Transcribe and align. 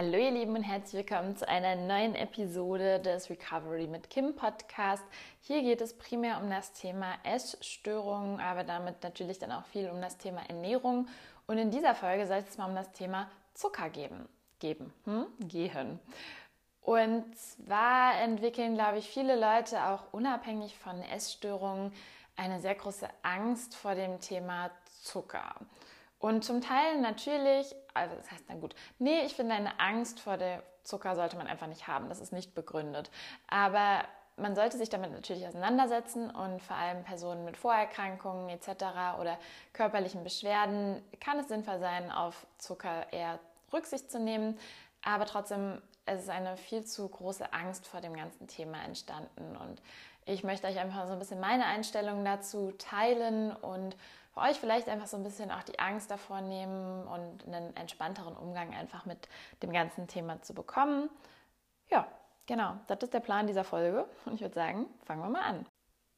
Hallo 0.00 0.16
ihr 0.16 0.30
Lieben 0.30 0.54
und 0.54 0.62
herzlich 0.62 1.08
willkommen 1.08 1.36
zu 1.36 1.48
einer 1.48 1.74
neuen 1.74 2.14
Episode 2.14 3.00
des 3.00 3.28
Recovery 3.30 3.88
mit 3.88 4.08
Kim 4.10 4.36
Podcast. 4.36 5.02
Hier 5.40 5.60
geht 5.62 5.80
es 5.80 5.92
primär 5.92 6.40
um 6.40 6.48
das 6.48 6.72
Thema 6.72 7.14
Essstörungen, 7.24 8.38
aber 8.38 8.62
damit 8.62 9.02
natürlich 9.02 9.40
dann 9.40 9.50
auch 9.50 9.64
viel 9.64 9.90
um 9.90 10.00
das 10.00 10.16
Thema 10.16 10.42
Ernährung. 10.48 11.08
Und 11.48 11.58
in 11.58 11.72
dieser 11.72 11.96
Folge 11.96 12.28
soll 12.28 12.44
es 12.48 12.56
mal 12.56 12.68
um 12.68 12.76
das 12.76 12.92
Thema 12.92 13.28
Zucker 13.54 13.90
geben. 13.90 14.28
Geben, 14.60 14.94
hm? 15.02 15.26
gehen. 15.40 15.98
Und 16.80 17.36
zwar 17.36 18.20
entwickeln, 18.20 18.76
glaube 18.76 18.98
ich, 18.98 19.08
viele 19.08 19.34
Leute 19.34 19.84
auch 19.84 20.12
unabhängig 20.12 20.78
von 20.78 21.02
Essstörungen 21.02 21.92
eine 22.36 22.60
sehr 22.60 22.76
große 22.76 23.08
Angst 23.24 23.74
vor 23.74 23.96
dem 23.96 24.20
Thema 24.20 24.70
Zucker. 25.02 25.56
Und 26.18 26.44
zum 26.44 26.60
Teil 26.60 27.00
natürlich, 27.00 27.74
also 27.94 28.14
das 28.16 28.30
heißt 28.30 28.48
dann 28.48 28.60
gut, 28.60 28.74
nee, 28.98 29.22
ich 29.24 29.34
finde 29.34 29.54
eine 29.54 29.78
Angst 29.78 30.20
vor 30.20 30.36
der 30.36 30.62
Zucker 30.82 31.14
sollte 31.14 31.36
man 31.36 31.46
einfach 31.46 31.66
nicht 31.66 31.86
haben, 31.86 32.08
das 32.08 32.20
ist 32.20 32.32
nicht 32.32 32.54
begründet. 32.54 33.10
Aber 33.46 34.04
man 34.36 34.54
sollte 34.54 34.78
sich 34.78 34.88
damit 34.88 35.12
natürlich 35.12 35.46
auseinandersetzen 35.46 36.30
und 36.30 36.62
vor 36.62 36.76
allem 36.76 37.04
Personen 37.04 37.44
mit 37.44 37.56
Vorerkrankungen 37.56 38.48
etc. 38.48 38.68
oder 39.20 39.38
körperlichen 39.72 40.24
Beschwerden 40.24 41.02
kann 41.20 41.38
es 41.38 41.48
sinnvoll 41.48 41.78
sein, 41.78 42.10
auf 42.10 42.46
Zucker 42.56 43.12
eher 43.12 43.38
Rücksicht 43.72 44.10
zu 44.10 44.18
nehmen. 44.18 44.58
Aber 45.02 45.26
trotzdem 45.26 45.82
es 46.08 46.22
ist 46.22 46.30
eine 46.30 46.56
viel 46.56 46.84
zu 46.84 47.06
große 47.08 47.52
Angst 47.52 47.86
vor 47.86 48.00
dem 48.00 48.16
ganzen 48.16 48.46
Thema 48.46 48.82
entstanden. 48.82 49.56
Und 49.56 49.82
ich 50.24 50.42
möchte 50.42 50.66
euch 50.66 50.78
einfach 50.78 51.06
so 51.06 51.12
ein 51.12 51.18
bisschen 51.18 51.40
meine 51.40 51.66
Einstellung 51.66 52.24
dazu 52.24 52.72
teilen 52.78 53.52
und 53.52 53.96
für 54.38 54.44
euch 54.44 54.58
vielleicht 54.58 54.88
einfach 54.88 55.06
so 55.06 55.16
ein 55.16 55.22
bisschen 55.22 55.50
auch 55.50 55.62
die 55.62 55.78
Angst 55.78 56.10
davor 56.10 56.40
nehmen 56.40 57.06
und 57.06 57.46
einen 57.46 57.74
entspannteren 57.76 58.36
Umgang 58.36 58.74
einfach 58.74 59.04
mit 59.04 59.28
dem 59.62 59.72
ganzen 59.72 60.06
Thema 60.06 60.40
zu 60.42 60.54
bekommen. 60.54 61.10
Ja, 61.90 62.06
genau, 62.46 62.76
das 62.86 62.98
ist 63.02 63.14
der 63.14 63.20
Plan 63.20 63.46
dieser 63.46 63.64
Folge 63.64 64.06
und 64.26 64.34
ich 64.34 64.40
würde 64.40 64.54
sagen, 64.54 64.86
fangen 65.04 65.22
wir 65.22 65.28
mal 65.28 65.42
an. 65.42 65.66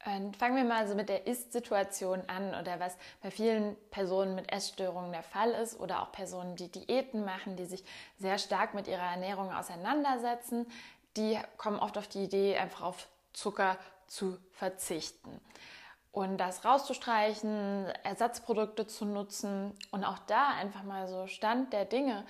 Und 0.06 0.36
fangen 0.36 0.56
wir 0.56 0.64
mal 0.64 0.88
so 0.88 0.94
mit 0.94 1.10
der 1.10 1.26
Ist-Situation 1.26 2.22
an 2.26 2.54
oder 2.54 2.80
was 2.80 2.96
bei 3.22 3.30
vielen 3.30 3.76
Personen 3.90 4.34
mit 4.34 4.50
Essstörungen 4.50 5.12
der 5.12 5.22
Fall 5.22 5.50
ist 5.50 5.78
oder 5.78 6.02
auch 6.02 6.10
Personen, 6.10 6.56
die 6.56 6.72
Diäten 6.72 7.24
machen, 7.24 7.56
die 7.56 7.66
sich 7.66 7.84
sehr 8.18 8.38
stark 8.38 8.72
mit 8.72 8.88
ihrer 8.88 9.10
Ernährung 9.10 9.52
auseinandersetzen, 9.52 10.66
die 11.18 11.38
kommen 11.58 11.78
oft 11.78 11.98
auf 11.98 12.08
die 12.08 12.24
Idee, 12.24 12.56
einfach 12.56 12.82
auf 12.82 13.08
Zucker 13.34 13.76
zu 14.06 14.38
verzichten 14.52 15.40
und 16.12 16.38
das 16.38 16.64
rauszustreichen, 16.64 17.86
Ersatzprodukte 18.02 18.86
zu 18.86 19.04
nutzen 19.04 19.72
und 19.90 20.04
auch 20.04 20.18
da 20.20 20.48
einfach 20.48 20.82
mal 20.82 21.06
so 21.06 21.26
Stand 21.26 21.72
der 21.72 21.84
Dinge. 21.84 22.24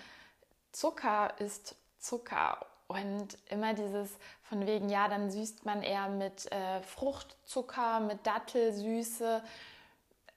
Zucker 0.73 1.35
ist 1.39 1.77
Zucker 1.99 2.67
und 2.89 3.39
immer 3.49 3.75
dieses 3.75 4.19
von 4.43 4.67
wegen, 4.67 4.89
ja, 4.89 5.09
dann 5.09 5.31
süßt 5.31 5.65
man 5.65 5.83
eher 5.83 6.09
mit 6.09 6.51
äh, 6.51 6.83
Fruchtzucker, 6.83 8.01
mit 8.01 8.27
Dattelsüße. 8.27 9.43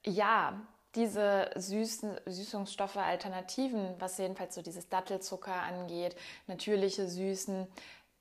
Ja, 0.05 0.61
diese 0.95 1.49
süßen 1.55 2.19
Süßungsstoffe, 2.25 2.97
Alternativen, 2.97 3.95
was 3.99 4.19
jedenfalls 4.19 4.53
so 4.53 4.61
dieses 4.61 4.87
Dattelzucker 4.87 5.53
angeht, 5.53 6.15
natürliche 6.45 7.07
Süßen, 7.07 7.67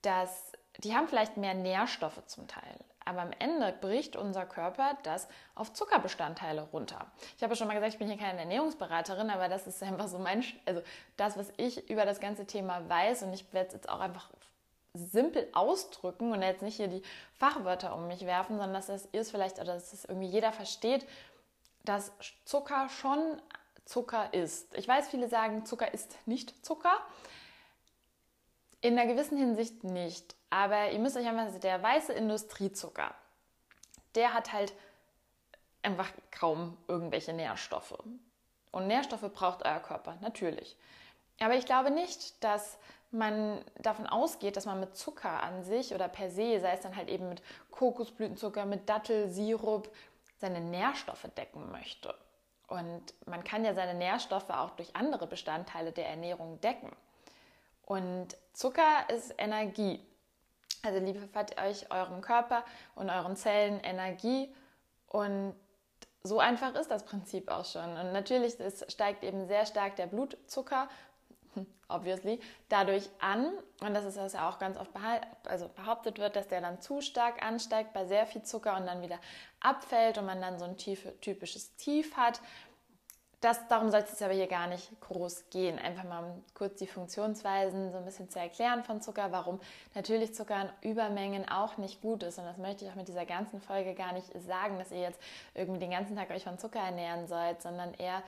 das, 0.00 0.52
die 0.78 0.94
haben 0.94 1.08
vielleicht 1.08 1.36
mehr 1.36 1.54
Nährstoffe 1.54 2.24
zum 2.26 2.48
Teil. 2.48 2.78
Aber 3.04 3.22
am 3.22 3.32
Ende 3.38 3.74
bricht 3.80 4.16
unser 4.16 4.46
Körper 4.46 4.96
das 5.02 5.28
auf 5.54 5.72
Zuckerbestandteile 5.72 6.62
runter. 6.72 7.06
Ich 7.36 7.42
habe 7.42 7.52
ja 7.52 7.56
schon 7.56 7.68
mal 7.68 7.74
gesagt, 7.74 7.94
ich 7.94 7.98
bin 7.98 8.08
hier 8.08 8.18
keine 8.18 8.40
Ernährungsberaterin, 8.40 9.30
aber 9.30 9.48
das 9.48 9.66
ist 9.66 9.82
einfach 9.82 10.08
so 10.08 10.18
mein, 10.18 10.44
also 10.66 10.82
das, 11.16 11.36
was 11.36 11.52
ich 11.56 11.90
über 11.90 12.04
das 12.04 12.20
ganze 12.20 12.46
Thema 12.46 12.88
weiß 12.88 13.22
und 13.24 13.32
ich 13.32 13.52
werde 13.52 13.68
es 13.68 13.74
jetzt 13.74 13.88
auch 13.88 14.00
einfach 14.00 14.30
simpel 14.94 15.48
ausdrücken 15.52 16.32
und 16.32 16.42
jetzt 16.42 16.62
nicht 16.62 16.76
hier 16.76 16.88
die 16.88 17.02
Fachwörter 17.38 17.94
um 17.94 18.08
mich 18.08 18.26
werfen, 18.26 18.58
sondern 18.58 18.74
dass 18.74 18.86
das 18.86 19.08
ihr 19.12 19.22
es 19.22 19.30
vielleicht 19.30 19.56
oder 19.56 19.74
dass 19.74 19.92
es 19.92 20.04
irgendwie 20.04 20.28
jeder 20.28 20.52
versteht, 20.52 21.06
dass 21.84 22.12
Zucker 22.44 22.88
schon 22.88 23.40
Zucker 23.84 24.32
ist. 24.32 24.74
Ich 24.76 24.86
weiß, 24.86 25.08
viele 25.08 25.28
sagen, 25.28 25.66
Zucker 25.66 25.92
ist 25.92 26.16
nicht 26.26 26.64
Zucker. 26.64 26.94
In 28.80 28.98
einer 28.98 29.12
gewissen 29.12 29.38
Hinsicht 29.38 29.82
nicht. 29.84 30.36
Aber 30.52 30.90
ihr 30.90 30.98
müsst 30.98 31.16
euch 31.16 31.26
einfach, 31.26 31.58
der 31.60 31.82
weiße 31.82 32.12
Industriezucker, 32.12 33.14
der 34.14 34.34
hat 34.34 34.52
halt 34.52 34.74
einfach 35.82 36.10
kaum 36.30 36.76
irgendwelche 36.88 37.32
Nährstoffe. 37.32 37.96
Und 38.70 38.86
Nährstoffe 38.86 39.32
braucht 39.32 39.64
euer 39.64 39.80
Körper, 39.80 40.18
natürlich. 40.20 40.76
Aber 41.40 41.54
ich 41.54 41.64
glaube 41.64 41.90
nicht, 41.90 42.44
dass 42.44 42.76
man 43.10 43.64
davon 43.78 44.06
ausgeht, 44.06 44.58
dass 44.58 44.66
man 44.66 44.78
mit 44.78 44.94
Zucker 44.94 45.42
an 45.42 45.64
sich 45.64 45.94
oder 45.94 46.06
per 46.06 46.28
se, 46.28 46.60
sei 46.60 46.72
es 46.72 46.80
dann 46.80 46.96
halt 46.96 47.08
eben 47.08 47.30
mit 47.30 47.42
Kokosblütenzucker, 47.70 48.66
mit 48.66 48.90
Dattelsirup, 48.90 49.90
seine 50.36 50.60
Nährstoffe 50.60 51.28
decken 51.34 51.72
möchte. 51.72 52.14
Und 52.66 53.14
man 53.24 53.42
kann 53.42 53.64
ja 53.64 53.72
seine 53.72 53.94
Nährstoffe 53.94 54.50
auch 54.50 54.72
durch 54.72 54.94
andere 54.96 55.26
Bestandteile 55.26 55.92
der 55.92 56.10
Ernährung 56.10 56.60
decken. 56.60 56.94
Und 57.86 58.36
Zucker 58.52 59.08
ist 59.08 59.34
Energie. 59.38 60.06
Also 60.84 60.98
liefert 60.98 61.60
euch 61.60 61.90
eurem 61.90 62.20
Körper 62.20 62.64
und 62.94 63.08
euren 63.08 63.36
Zellen 63.36 63.80
Energie 63.80 64.52
und 65.06 65.54
so 66.24 66.38
einfach 66.38 66.74
ist 66.74 66.90
das 66.90 67.04
Prinzip 67.04 67.50
auch 67.50 67.64
schon. 67.64 67.96
Und 67.96 68.12
natürlich 68.12 68.58
es 68.60 68.84
steigt 68.92 69.24
eben 69.24 69.46
sehr 69.46 69.66
stark 69.66 69.96
der 69.96 70.06
Blutzucker, 70.06 70.88
obviously, 71.88 72.40
dadurch 72.68 73.08
an. 73.20 73.52
Und 73.80 73.94
das 73.94 74.04
ist 74.04 74.16
was 74.16 74.32
ja 74.32 74.48
auch 74.48 74.58
ganz 74.58 74.78
oft 74.78 74.90
also 75.44 75.68
behauptet 75.68 76.18
wird, 76.18 76.36
dass 76.36 76.48
der 76.48 76.60
dann 76.60 76.80
zu 76.80 77.00
stark 77.00 77.44
ansteigt 77.44 77.92
bei 77.92 78.06
sehr 78.06 78.26
viel 78.26 78.42
Zucker 78.42 78.76
und 78.76 78.86
dann 78.86 79.02
wieder 79.02 79.18
abfällt 79.60 80.18
und 80.18 80.26
man 80.26 80.40
dann 80.40 80.58
so 80.58 80.64
ein 80.64 80.76
typisches 80.76 81.74
Tief 81.76 82.16
hat. 82.16 82.40
Das, 83.42 83.66
darum 83.66 83.90
soll 83.90 84.04
es 84.04 84.22
aber 84.22 84.34
hier 84.34 84.46
gar 84.46 84.68
nicht 84.68 84.88
groß 85.00 85.50
gehen. 85.50 85.76
Einfach 85.76 86.04
mal 86.04 86.22
kurz 86.54 86.76
die 86.76 86.86
Funktionsweisen 86.86 87.90
so 87.90 87.98
ein 87.98 88.04
bisschen 88.04 88.30
zu 88.30 88.38
erklären 88.38 88.84
von 88.84 89.00
Zucker, 89.02 89.32
warum 89.32 89.58
natürlich 89.96 90.32
Zucker 90.32 90.70
in 90.80 90.92
Übermengen 90.92 91.48
auch 91.48 91.76
nicht 91.76 92.00
gut 92.00 92.22
ist. 92.22 92.38
Und 92.38 92.44
das 92.44 92.56
möchte 92.56 92.84
ich 92.84 92.92
auch 92.92 92.94
mit 92.94 93.08
dieser 93.08 93.26
ganzen 93.26 93.60
Folge 93.60 93.94
gar 93.94 94.12
nicht 94.12 94.28
sagen, 94.46 94.78
dass 94.78 94.92
ihr 94.92 95.00
jetzt 95.00 95.20
irgendwie 95.54 95.80
den 95.80 95.90
ganzen 95.90 96.14
Tag 96.14 96.30
euch 96.30 96.44
von 96.44 96.56
Zucker 96.56 96.78
ernähren 96.78 97.26
sollt, 97.26 97.60
sondern 97.60 97.94
eher 97.94 98.22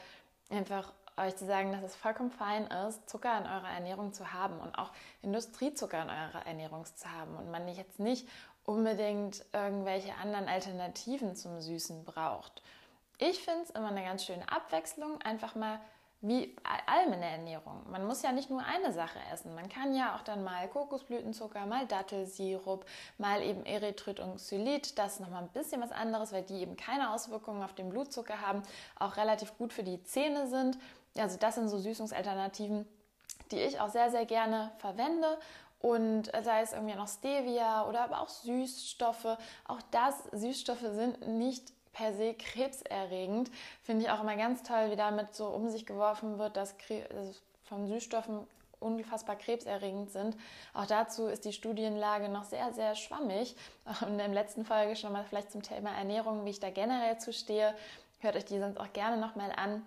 einfach 0.50 0.92
euch 1.16 1.36
zu 1.36 1.46
sagen, 1.46 1.70
dass 1.70 1.84
es 1.84 1.94
vollkommen 1.94 2.32
fein 2.32 2.66
ist, 2.88 3.08
Zucker 3.08 3.38
in 3.38 3.46
eurer 3.46 3.70
Ernährung 3.70 4.12
zu 4.12 4.32
haben 4.32 4.58
und 4.58 4.76
auch 4.76 4.90
Industriezucker 5.22 6.02
in 6.02 6.10
eurer 6.10 6.44
Ernährung 6.44 6.84
zu 6.86 7.08
haben 7.08 7.36
und 7.36 7.52
man 7.52 7.68
jetzt 7.68 8.00
nicht 8.00 8.28
unbedingt 8.64 9.44
irgendwelche 9.52 10.12
anderen 10.16 10.48
Alternativen 10.48 11.36
zum 11.36 11.60
Süßen 11.60 12.04
braucht. 12.04 12.62
Ich 13.18 13.44
finde 13.44 13.62
es 13.62 13.70
immer 13.70 13.88
eine 13.88 14.02
ganz 14.02 14.24
schöne 14.24 14.50
Abwechslung, 14.50 15.20
einfach 15.22 15.54
mal 15.54 15.80
wie 16.26 16.56
allem 16.86 17.12
in 17.12 17.20
der 17.20 17.32
Ernährung. 17.32 17.82
Man 17.90 18.06
muss 18.06 18.22
ja 18.22 18.32
nicht 18.32 18.48
nur 18.48 18.64
eine 18.64 18.94
Sache 18.94 19.18
essen. 19.30 19.54
Man 19.54 19.68
kann 19.68 19.94
ja 19.94 20.16
auch 20.16 20.22
dann 20.22 20.42
mal 20.42 20.66
Kokosblütenzucker, 20.68 21.66
mal 21.66 21.86
Dattelsirup, 21.86 22.86
mal 23.18 23.42
eben 23.42 23.66
Erythrit 23.66 24.20
und 24.20 24.36
Xylit. 24.36 24.98
Das 24.98 25.14
ist 25.14 25.20
nochmal 25.20 25.42
ein 25.42 25.50
bisschen 25.50 25.82
was 25.82 25.92
anderes, 25.92 26.32
weil 26.32 26.42
die 26.42 26.62
eben 26.62 26.76
keine 26.76 27.12
Auswirkungen 27.12 27.62
auf 27.62 27.74
den 27.74 27.90
Blutzucker 27.90 28.40
haben, 28.40 28.62
auch 28.98 29.18
relativ 29.18 29.56
gut 29.58 29.74
für 29.74 29.82
die 29.82 30.02
Zähne 30.02 30.46
sind. 30.48 30.78
Also 31.18 31.36
das 31.38 31.56
sind 31.56 31.68
so 31.68 31.78
Süßungsalternativen, 31.78 32.86
die 33.50 33.58
ich 33.58 33.78
auch 33.78 33.90
sehr, 33.90 34.10
sehr 34.10 34.24
gerne 34.24 34.72
verwende. 34.78 35.38
Und 35.78 36.32
sei 36.42 36.62
es 36.62 36.72
irgendwie 36.72 36.94
noch 36.94 37.08
Stevia 37.08 37.86
oder 37.86 38.00
aber 38.00 38.22
auch 38.22 38.30
Süßstoffe. 38.30 39.36
Auch 39.68 39.82
das, 39.90 40.14
Süßstoffe 40.32 40.80
sind 40.80 41.28
nicht 41.28 41.74
per 41.94 42.12
se 42.12 42.34
krebserregend. 42.34 43.50
Finde 43.82 44.04
ich 44.04 44.10
auch 44.10 44.20
immer 44.20 44.36
ganz 44.36 44.62
toll, 44.62 44.90
wie 44.90 44.96
damit 44.96 45.34
so 45.34 45.46
um 45.46 45.70
sich 45.70 45.86
geworfen 45.86 46.38
wird, 46.38 46.56
dass 46.58 46.74
von 47.64 47.86
Süßstoffen 47.86 48.46
unfassbar 48.80 49.36
krebserregend 49.36 50.10
sind. 50.10 50.36
Auch 50.74 50.86
dazu 50.86 51.26
ist 51.26 51.46
die 51.46 51.54
Studienlage 51.54 52.28
noch 52.28 52.44
sehr, 52.44 52.72
sehr 52.74 52.94
schwammig. 52.94 53.56
In 54.06 54.18
der 54.18 54.28
letzten 54.28 54.66
Folge 54.66 54.94
schon 54.96 55.12
mal 55.12 55.24
vielleicht 55.24 55.50
zum 55.50 55.62
Thema 55.62 55.96
Ernährung, 55.96 56.44
wie 56.44 56.50
ich 56.50 56.60
da 56.60 56.68
generell 56.68 57.16
zu 57.18 57.32
stehe. 57.32 57.74
Hört 58.20 58.36
euch 58.36 58.44
die 58.44 58.58
sonst 58.58 58.78
auch 58.78 58.92
gerne 58.92 59.16
nochmal 59.16 59.52
an. 59.52 59.86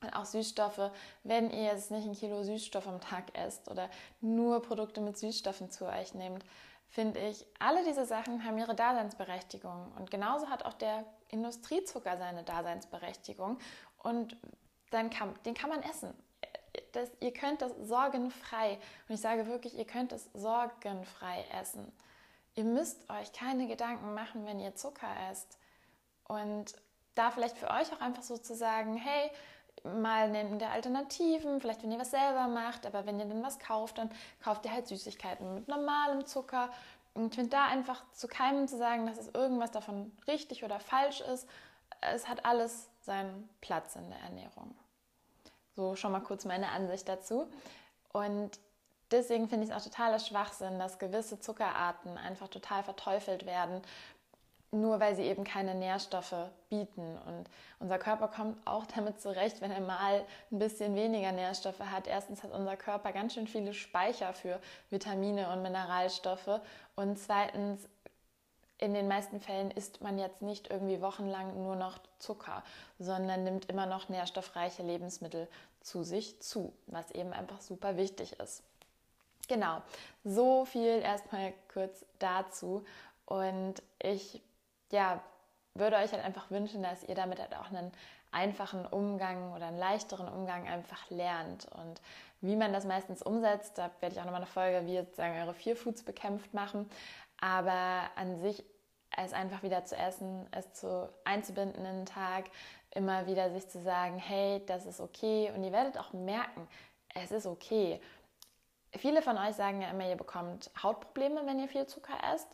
Und 0.00 0.14
auch 0.14 0.26
Süßstoffe, 0.26 0.90
wenn 1.22 1.50
ihr 1.50 1.64
jetzt 1.64 1.90
nicht 1.90 2.06
ein 2.06 2.14
Kilo 2.14 2.42
Süßstoff 2.42 2.86
am 2.86 3.00
Tag 3.00 3.24
esst 3.32 3.70
oder 3.70 3.88
nur 4.20 4.60
Produkte 4.60 5.00
mit 5.00 5.16
Süßstoffen 5.16 5.70
zu 5.70 5.86
euch 5.86 6.12
nehmt, 6.12 6.44
finde 6.94 7.18
ich, 7.18 7.44
alle 7.58 7.84
diese 7.84 8.06
Sachen 8.06 8.44
haben 8.44 8.56
ihre 8.56 8.76
Daseinsberechtigung. 8.76 9.92
Und 9.98 10.12
genauso 10.12 10.48
hat 10.48 10.64
auch 10.64 10.74
der 10.74 11.04
Industriezucker 11.28 12.16
seine 12.16 12.44
Daseinsberechtigung. 12.44 13.58
Und 13.98 14.36
dann 14.90 15.10
kann, 15.10 15.34
den 15.44 15.54
kann 15.54 15.70
man 15.70 15.82
essen. 15.82 16.14
Das, 16.92 17.10
ihr 17.18 17.32
könnt 17.32 17.62
das 17.62 17.72
sorgenfrei, 17.82 18.78
und 19.08 19.16
ich 19.16 19.20
sage 19.20 19.48
wirklich, 19.48 19.76
ihr 19.76 19.86
könnt 19.86 20.12
es 20.12 20.30
sorgenfrei 20.34 21.44
essen. 21.60 21.90
Ihr 22.54 22.64
müsst 22.64 23.10
euch 23.10 23.32
keine 23.32 23.66
Gedanken 23.66 24.14
machen, 24.14 24.46
wenn 24.46 24.60
ihr 24.60 24.76
Zucker 24.76 25.08
esst. 25.28 25.58
Und 26.28 26.76
da 27.16 27.32
vielleicht 27.32 27.58
für 27.58 27.70
euch 27.70 27.92
auch 27.92 28.00
einfach 28.00 28.22
so 28.22 28.38
zu 28.38 28.54
sagen, 28.54 28.96
hey, 28.96 29.32
mal 29.84 30.30
nehmt 30.30 30.60
ihr 30.62 30.70
Alternativen, 30.70 31.60
vielleicht 31.60 31.82
wenn 31.82 31.92
ihr 31.92 31.98
was 31.98 32.10
selber 32.10 32.48
macht, 32.48 32.86
aber 32.86 33.06
wenn 33.06 33.18
ihr 33.18 33.26
dann 33.26 33.42
was 33.42 33.58
kauft, 33.58 33.98
dann 33.98 34.10
kauft 34.42 34.64
ihr 34.64 34.72
halt 34.72 34.88
Süßigkeiten 34.88 35.54
mit 35.54 35.68
normalem 35.68 36.26
Zucker. 36.26 36.70
Und 37.12 37.28
ich 37.28 37.34
finde 37.34 37.50
da 37.50 37.66
einfach 37.66 38.02
zu 38.12 38.26
keinem 38.26 38.66
zu 38.66 38.76
sagen, 38.76 39.06
dass 39.06 39.18
es 39.18 39.28
irgendwas 39.28 39.70
davon 39.70 40.10
richtig 40.26 40.64
oder 40.64 40.80
falsch 40.80 41.20
ist. 41.20 41.48
Es 42.00 42.28
hat 42.28 42.44
alles 42.44 42.88
seinen 43.02 43.48
Platz 43.60 43.94
in 43.96 44.08
der 44.08 44.18
Ernährung. 44.20 44.74
So 45.76 45.94
schon 45.94 46.12
mal 46.12 46.20
kurz 46.20 46.44
meine 46.44 46.70
Ansicht 46.70 47.08
dazu. 47.08 47.46
Und 48.12 48.58
deswegen 49.10 49.48
finde 49.48 49.64
ich 49.64 49.70
es 49.70 49.76
auch 49.76 49.82
totaler 49.82 50.18
Schwachsinn, 50.18 50.78
dass 50.78 50.98
gewisse 50.98 51.38
Zuckerarten 51.38 52.16
einfach 52.18 52.48
total 52.48 52.82
verteufelt 52.82 53.46
werden 53.46 53.82
nur 54.74 55.00
weil 55.00 55.14
sie 55.14 55.22
eben 55.22 55.44
keine 55.44 55.74
Nährstoffe 55.74 56.34
bieten. 56.68 57.18
Und 57.26 57.48
unser 57.78 57.98
Körper 57.98 58.28
kommt 58.28 58.58
auch 58.66 58.86
damit 58.86 59.20
zurecht, 59.20 59.60
wenn 59.60 59.70
er 59.70 59.80
mal 59.80 60.24
ein 60.50 60.58
bisschen 60.58 60.94
weniger 60.94 61.32
Nährstoffe 61.32 61.80
hat. 61.80 62.06
Erstens 62.06 62.42
hat 62.42 62.52
unser 62.52 62.76
Körper 62.76 63.12
ganz 63.12 63.34
schön 63.34 63.46
viele 63.46 63.72
Speicher 63.72 64.32
für 64.32 64.60
Vitamine 64.90 65.50
und 65.50 65.62
Mineralstoffe. 65.62 66.60
Und 66.96 67.18
zweitens, 67.18 67.88
in 68.78 68.92
den 68.92 69.08
meisten 69.08 69.40
Fällen 69.40 69.70
isst 69.70 70.00
man 70.00 70.18
jetzt 70.18 70.42
nicht 70.42 70.70
irgendwie 70.70 71.00
wochenlang 71.00 71.62
nur 71.62 71.76
noch 71.76 71.98
Zucker, 72.18 72.62
sondern 72.98 73.44
nimmt 73.44 73.70
immer 73.70 73.86
noch 73.86 74.08
nährstoffreiche 74.08 74.82
Lebensmittel 74.82 75.48
zu 75.80 76.02
sich 76.02 76.40
zu, 76.40 76.72
was 76.86 77.10
eben 77.12 77.32
einfach 77.32 77.60
super 77.60 77.96
wichtig 77.96 78.38
ist. 78.40 78.62
Genau, 79.48 79.82
so 80.24 80.64
viel 80.64 81.00
erstmal 81.00 81.52
kurz 81.72 82.04
dazu. 82.18 82.84
Und 83.26 83.82
ich 84.02 84.42
ja, 84.92 85.22
würde 85.74 85.96
euch 85.96 86.12
halt 86.12 86.24
einfach 86.24 86.50
wünschen, 86.50 86.82
dass 86.82 87.02
ihr 87.04 87.14
damit 87.14 87.40
halt 87.40 87.54
auch 87.56 87.70
einen 87.70 87.92
einfachen 88.30 88.86
Umgang 88.86 89.52
oder 89.54 89.66
einen 89.66 89.78
leichteren 89.78 90.28
Umgang 90.28 90.68
einfach 90.68 91.10
lernt. 91.10 91.66
Und 91.72 92.00
wie 92.40 92.56
man 92.56 92.72
das 92.72 92.84
meistens 92.84 93.22
umsetzt, 93.22 93.78
da 93.78 93.90
werde 94.00 94.14
ich 94.14 94.20
auch 94.20 94.24
nochmal 94.24 94.42
eine 94.42 94.50
Folge, 94.50 94.86
wie 94.86 94.98
sozusagen 94.98 95.40
eure 95.40 95.54
vier 95.54 95.76
Foods 95.76 96.02
bekämpft 96.02 96.52
machen. 96.54 96.88
Aber 97.40 98.10
an 98.16 98.36
sich 98.40 98.64
es 99.16 99.32
einfach 99.32 99.62
wieder 99.62 99.84
zu 99.84 99.96
essen, 99.96 100.46
es 100.50 100.72
zu 100.72 101.08
einzubinden 101.24 101.84
in 101.84 101.98
den 101.98 102.06
Tag, 102.06 102.46
immer 102.90 103.26
wieder 103.26 103.50
sich 103.50 103.68
zu 103.68 103.80
sagen, 103.80 104.18
hey, 104.18 104.62
das 104.66 104.86
ist 104.86 105.00
okay. 105.00 105.52
Und 105.54 105.62
ihr 105.62 105.72
werdet 105.72 105.98
auch 105.98 106.12
merken, 106.12 106.68
es 107.14 107.30
ist 107.30 107.46
okay. 107.46 108.00
Viele 108.96 109.22
von 109.22 109.38
euch 109.38 109.54
sagen 109.54 109.82
ja 109.82 109.90
immer, 109.90 110.08
ihr 110.08 110.16
bekommt 110.16 110.70
Hautprobleme, 110.82 111.46
wenn 111.46 111.58
ihr 111.58 111.68
viel 111.68 111.86
Zucker 111.86 112.16
esst. 112.32 112.48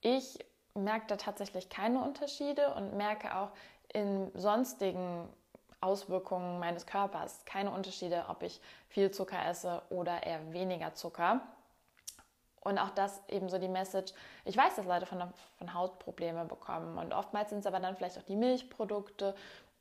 Ich 0.00 0.38
merke 0.74 1.06
da 1.08 1.16
tatsächlich 1.16 1.68
keine 1.68 2.00
Unterschiede 2.00 2.74
und 2.74 2.96
merke 2.96 3.36
auch 3.36 3.50
in 3.92 4.30
sonstigen 4.34 5.28
Auswirkungen 5.80 6.58
meines 6.58 6.86
Körpers 6.86 7.44
keine 7.44 7.70
Unterschiede, 7.70 8.24
ob 8.28 8.42
ich 8.42 8.60
viel 8.88 9.10
Zucker 9.10 9.44
esse 9.46 9.82
oder 9.90 10.22
eher 10.24 10.52
weniger 10.52 10.94
Zucker. 10.94 11.40
Und 12.60 12.78
auch 12.78 12.90
das 12.90 13.20
eben 13.28 13.50
so 13.50 13.58
die 13.58 13.68
Message, 13.68 14.14
ich 14.46 14.56
weiß, 14.56 14.76
dass 14.76 14.86
Leute 14.86 15.04
von, 15.04 15.22
von 15.58 15.74
Hautprobleme 15.74 16.46
bekommen 16.46 16.96
und 16.96 17.12
oftmals 17.12 17.50
sind 17.50 17.58
es 17.58 17.66
aber 17.66 17.78
dann 17.78 17.94
vielleicht 17.94 18.18
auch 18.18 18.22
die 18.22 18.36
Milchprodukte 18.36 19.34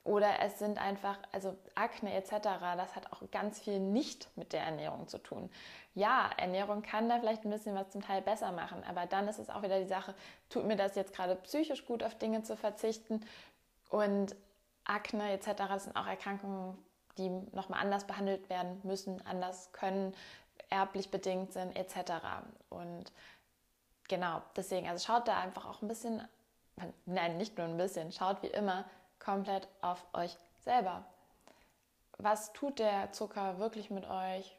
oder 0.04 0.42
es 0.42 0.60
sind 0.60 0.80
einfach, 0.80 1.18
also 1.32 1.56
Akne 1.76 2.14
etc., 2.14 2.32
das 2.76 2.96
hat 2.96 3.12
auch 3.14 3.22
ganz 3.32 3.60
viel 3.60 3.80
nicht 3.80 4.28
mit 4.36 4.52
der 4.52 4.62
Ernährung 4.64 5.08
zu 5.08 5.18
tun. 5.18 5.50
Ja, 5.96 6.30
Ernährung 6.38 6.82
kann 6.82 7.08
da 7.08 7.20
vielleicht 7.20 7.46
ein 7.46 7.50
bisschen 7.50 7.76
was 7.76 7.90
zum 7.92 8.02
Teil 8.02 8.22
besser 8.22 8.52
machen, 8.52 8.84
aber 8.84 9.06
dann 9.06 9.28
ist 9.28 9.40
es 9.40 9.50
auch 9.50 9.62
wieder 9.64 9.80
die 9.80 9.88
Sache, 9.88 10.14
tut 10.50 10.66
mir 10.66 10.76
das 10.76 10.96
jetzt 10.96 11.14
gerade 11.14 11.36
psychisch 11.36 11.86
gut, 11.86 12.04
auf 12.04 12.16
Dinge 12.16 12.44
zu 12.44 12.58
verzichten? 12.58 13.26
Und 13.90 14.36
Akne 14.84 15.32
etc., 15.32 15.52
das 15.70 15.86
sind 15.86 15.96
auch 15.96 16.08
Erkrankungen, 16.08 16.78
die 17.18 17.30
nochmal 17.54 17.80
anders 17.80 18.06
behandelt 18.06 18.50
werden 18.50 18.82
müssen, 18.84 19.26
anders 19.26 19.72
können, 19.72 20.14
erblich 20.70 21.12
bedingt 21.12 21.54
sind 21.54 21.76
etc. 21.78 22.12
Und 22.70 23.14
genau, 24.10 24.42
deswegen, 24.56 24.90
also 24.90 25.06
schaut 25.06 25.28
da 25.28 25.40
einfach 25.40 25.66
auch 25.66 25.82
ein 25.82 25.88
bisschen, 25.88 26.28
nein, 27.06 27.38
nicht 27.38 27.58
nur 27.58 27.68
ein 27.68 27.78
bisschen, 27.78 28.12
schaut 28.12 28.42
wie 28.42 28.48
immer, 28.48 28.84
komplett 29.24 29.68
auf 29.82 30.04
euch 30.14 30.36
selber. 30.60 31.06
Was 32.18 32.54
tut 32.54 32.80
der 32.80 33.12
Zucker 33.12 33.60
wirklich 33.60 33.90
mit 33.90 34.06
euch? 34.06 34.56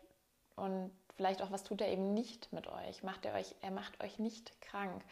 Und 0.56 0.90
vielleicht 1.16 1.43
auch, 1.43 1.50
was 1.50 1.64
tut 1.64 1.81
er 1.81 1.88
eben 1.88 2.14
nicht 2.14 2.52
mit 2.52 2.66
euch? 2.66 3.02
Macht 3.02 3.25
er 3.25 3.34
euch, 3.34 3.55
er 3.61 3.70
macht 3.70 4.02
euch 4.02 4.19
nicht 4.19 4.61
krank. 4.61 5.02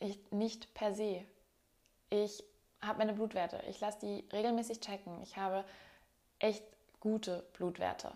Ich, 0.00 0.18
nicht 0.30 0.72
per 0.74 0.94
se. 0.94 1.24
Ich 2.10 2.44
habe 2.80 2.98
meine 2.98 3.12
Blutwerte. 3.12 3.62
Ich 3.68 3.80
lasse 3.80 3.98
die 4.00 4.24
regelmäßig 4.32 4.80
checken. 4.80 5.20
Ich 5.22 5.36
habe 5.36 5.64
echt 6.38 6.64
gute 7.00 7.44
Blutwerte. 7.54 8.12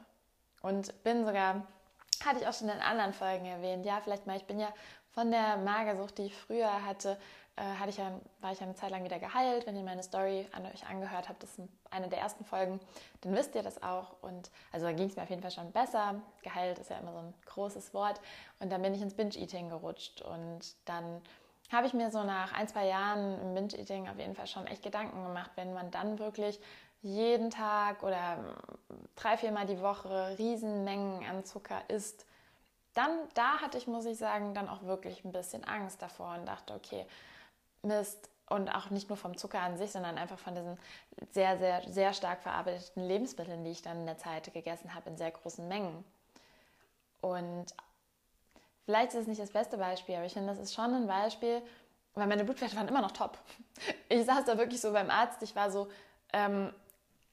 Und 0.63 1.03
bin 1.03 1.25
sogar, 1.27 1.67
hatte 2.25 2.41
ich 2.41 2.47
auch 2.47 2.55
schon 2.55 2.69
in 2.69 2.79
anderen 2.79 3.13
Folgen 3.13 3.47
erwähnt, 3.47 3.85
ja, 3.85 4.01
vielleicht 4.01 4.27
mal, 4.27 4.37
ich 4.37 4.45
bin 4.45 4.61
ja 4.61 4.73
von 5.12 5.31
der 5.31 5.59
Magersucht, 5.59 6.19
die 6.19 6.26
ich 6.26 6.37
früher 6.37 6.85
hatte, 6.85 7.19
äh, 7.56 7.62
hatte 7.62 7.91
ich 7.91 7.99
ja, 7.99 8.11
war 8.41 8.53
ich 8.53 8.61
ja 8.61 8.67
eine 8.67 8.75
Zeit 8.75 8.91
lang 8.91 9.05
wieder 9.05 9.19
geheilt. 9.19 9.67
Wenn 9.67 9.76
ihr 9.76 9.82
meine 9.82 10.03
Story 10.03 10.49
an 10.53 10.64
euch 10.67 10.87
angehört 10.87 11.29
habt, 11.29 11.43
das 11.43 11.59
ist 11.59 11.69
eine 11.91 12.09
der 12.09 12.19
ersten 12.19 12.44
Folgen, 12.44 12.81
dann 13.20 13.35
wisst 13.35 13.55
ihr 13.55 13.62
das 13.62 13.82
auch. 13.82 14.17
Und 14.23 14.50
also 14.73 14.87
da 14.87 14.93
ging 14.93 15.06
es 15.06 15.17
mir 15.17 15.23
auf 15.23 15.31
jeden 15.31 15.43
Fall 15.43 15.50
schon 15.50 15.70
besser. 15.70 16.20
Geheilt 16.43 16.79
ist 16.79 16.91
ja 16.91 16.99
immer 16.99 17.12
so 17.12 17.19
ein 17.19 17.35
großes 17.47 17.93
Wort. 17.93 18.20
Und 18.59 18.73
dann 18.73 18.81
bin 18.81 18.94
ich 18.94 19.03
ins 19.03 19.14
Binge-Eating 19.14 19.69
gerutscht. 19.69 20.23
Und 20.23 20.75
dann 20.87 21.20
habe 21.70 21.87
ich 21.87 21.93
mir 21.93 22.11
so 22.11 22.23
nach 22.23 22.53
ein, 22.55 22.69
zwei 22.69 22.87
Jahren 22.87 23.38
im 23.41 23.55
Binge-Eating 23.55 24.08
auf 24.08 24.19
jeden 24.19 24.35
Fall 24.35 24.47
schon 24.47 24.67
echt 24.67 24.82
Gedanken 24.82 25.23
gemacht, 25.23 25.50
wenn 25.56 25.75
man 25.75 25.91
dann 25.91 26.19
wirklich 26.19 26.58
jeden 27.03 27.50
Tag 27.50 28.03
oder 28.03 28.38
drei, 29.17 29.37
viermal 29.37 29.67
die 29.67 29.81
Woche 29.81 30.38
Riesenmengen 30.38 31.29
an 31.29 31.44
Zucker 31.44 31.82
isst, 31.88 32.26
dann, 32.94 33.11
da 33.35 33.61
hatte 33.61 33.79
ich, 33.79 33.87
muss 33.87 34.05
ich 34.05 34.19
sagen, 34.19 34.55
dann 34.55 34.69
auch 34.69 34.83
wirklich 34.83 35.25
ein 35.25 35.33
bisschen 35.33 35.65
Angst 35.65 36.03
davor 36.03 36.35
und 36.35 36.47
dachte, 36.47 36.75
okay, 36.75 37.06
Mist. 37.83 38.29
Und 38.49 38.69
auch 38.69 38.91
nicht 38.91 39.09
nur 39.09 39.17
vom 39.17 39.37
Zucker 39.39 39.61
an 39.61 39.79
sich, 39.79 39.93
sondern 39.93 40.19
einfach 40.19 40.39
von 40.39 40.55
diesen 40.55 40.79
sehr, 41.31 41.56
sehr, 41.59 41.83
sehr 41.89 42.12
stark 42.12 42.43
verarbeiteten 42.43 43.03
Lebensmitteln, 43.03 43.65
die 43.65 43.71
ich 43.71 43.81
dann 43.81 44.00
in 44.00 44.06
der 44.06 44.19
Zeit 44.19 44.53
gegessen 44.53 44.94
habe, 44.94 45.09
in 45.09 45.17
sehr 45.17 45.31
großen 45.31 45.67
Mengen. 45.69 46.05
Und 47.23 47.67
vielleicht 48.85 49.15
ist 49.15 49.23
es 49.23 49.27
nicht 49.27 49.41
das 49.41 49.53
beste 49.53 49.79
Beispiel, 49.79 50.17
aber 50.17 50.27
ich 50.27 50.35
finde, 50.35 50.49
das 50.49 50.59
ist 50.59 50.75
schon 50.75 50.93
ein 50.93 51.06
Beispiel, 51.06 51.62
weil 52.15 52.27
meine 52.27 52.44
Blutwerte 52.44 52.77
waren 52.77 52.89
immer 52.89 53.00
noch 53.00 53.12
top. 53.12 53.39
Ich 54.11 54.27
saß 54.27 54.44
da 54.44 54.59
wirklich 54.59 54.83
so 54.83 54.93
beim 54.93 55.09
Arzt, 55.09 55.43
ich 55.43 55.56
war 55.56 55.71
so, 55.71 55.89
ähm, 56.35 56.75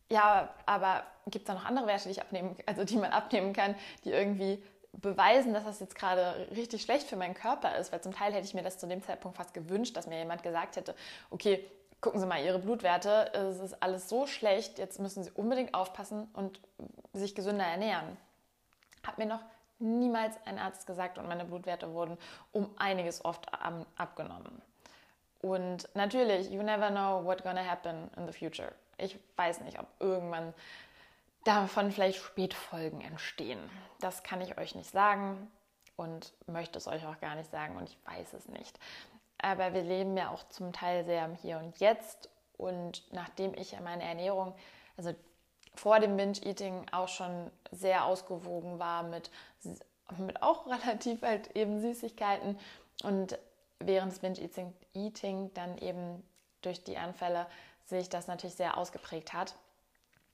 ja, 0.09 0.53
aber 0.65 1.03
gibt 1.25 1.43
es 1.43 1.47
da 1.47 1.53
noch 1.53 1.65
andere 1.65 1.87
Werte, 1.87 2.05
die 2.05 2.11
ich 2.11 2.21
abnehmen, 2.21 2.55
also 2.65 2.85
die 2.85 2.95
man 2.95 3.11
abnehmen 3.11 3.51
kann, 3.51 3.75
die 4.05 4.11
irgendwie 4.11 4.63
beweisen, 4.93 5.53
dass 5.53 5.65
das 5.65 5.79
jetzt 5.79 5.95
gerade 5.95 6.47
richtig 6.55 6.81
schlecht 6.81 7.07
für 7.07 7.15
meinen 7.15 7.33
Körper 7.33 7.75
ist, 7.77 7.91
weil 7.91 8.01
zum 8.01 8.13
Teil 8.13 8.33
hätte 8.33 8.45
ich 8.45 8.53
mir 8.53 8.63
das 8.63 8.77
zu 8.77 8.87
dem 8.87 9.03
Zeitpunkt 9.03 9.37
fast 9.37 9.53
gewünscht, 9.53 9.95
dass 9.95 10.07
mir 10.07 10.17
jemand 10.17 10.43
gesagt 10.43 10.75
hätte, 10.75 10.95
okay, 11.29 11.63
gucken 12.01 12.19
Sie 12.19 12.25
mal, 12.25 12.43
Ihre 12.43 12.59
Blutwerte, 12.59 13.31
es 13.33 13.59
ist 13.59 13.83
alles 13.83 14.09
so 14.09 14.25
schlecht, 14.25 14.79
jetzt 14.79 14.99
müssen 14.99 15.23
Sie 15.23 15.31
unbedingt 15.31 15.73
aufpassen 15.73 16.27
und 16.33 16.59
sich 17.13 17.35
gesünder 17.35 17.65
ernähren. 17.65 18.17
Hat 19.05 19.17
mir 19.17 19.25
noch 19.25 19.41
niemals 19.79 20.35
ein 20.45 20.59
Arzt 20.59 20.87
gesagt 20.87 21.17
und 21.17 21.27
meine 21.27 21.45
Blutwerte 21.45 21.93
wurden 21.93 22.17
um 22.51 22.69
einiges 22.77 23.23
oft 23.23 23.47
abgenommen. 23.95 24.61
Und 25.41 25.87
natürlich, 25.93 26.51
you 26.51 26.61
never 26.63 26.89
know 26.89 27.23
what's 27.23 27.43
gonna 27.43 27.65
happen 27.65 28.09
in 28.17 28.27
the 28.27 28.33
future. 28.33 28.73
Ich 28.97 29.17
weiß 29.37 29.61
nicht, 29.61 29.79
ob 29.79 29.87
irgendwann 29.99 30.53
davon 31.43 31.91
vielleicht 31.91 32.19
Spätfolgen 32.19 33.01
entstehen. 33.01 33.59
Das 33.99 34.23
kann 34.23 34.41
ich 34.41 34.57
euch 34.57 34.75
nicht 34.75 34.91
sagen 34.91 35.49
und 35.95 36.33
möchte 36.47 36.77
es 36.77 36.87
euch 36.87 37.05
auch 37.05 37.19
gar 37.19 37.35
nicht 37.35 37.51
sagen 37.51 37.77
und 37.77 37.89
ich 37.89 37.97
weiß 38.05 38.33
es 38.33 38.47
nicht. 38.47 38.79
Aber 39.37 39.73
wir 39.73 39.83
leben 39.83 40.17
ja 40.17 40.29
auch 40.29 40.47
zum 40.49 40.73
Teil 40.73 41.05
sehr 41.05 41.25
im 41.25 41.35
Hier 41.35 41.59
und 41.59 41.79
Jetzt 41.79 42.29
und 42.57 43.03
nachdem 43.13 43.53
ich 43.53 43.77
meine 43.79 44.03
Ernährung, 44.03 44.53
also 44.97 45.13
vor 45.75 45.99
dem 45.99 46.17
Binge-Eating 46.17 46.87
auch 46.91 47.07
schon 47.07 47.49
sehr 47.71 48.05
ausgewogen 48.05 48.79
war 48.79 49.03
mit, 49.03 49.31
mit 50.17 50.41
auch 50.41 50.67
relativ 50.67 51.21
halt 51.21 51.55
eben 51.55 51.79
Süßigkeiten 51.79 52.59
und 53.03 53.39
während 53.79 54.11
des 54.11 54.19
Binge-Eating 54.19 55.53
dann 55.53 55.77
eben 55.77 56.21
durch 56.61 56.83
die 56.83 56.97
Anfälle 56.97 57.45
sich 57.85 58.09
das 58.09 58.27
natürlich 58.27 58.55
sehr 58.55 58.77
ausgeprägt 58.77 59.33
hat 59.33 59.55